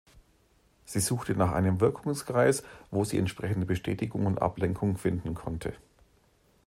[0.83, 5.75] Sie suchte nach einem Wirkungskreis, wo sie entsprechende Bestätigung und Ablenkung finden konnte.